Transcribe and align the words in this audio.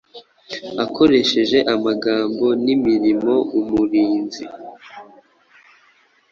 Ukoresheje 0.85 1.57
amagambo 1.73 2.45
nimirimo 2.63 3.33
umurinzi 3.59 4.43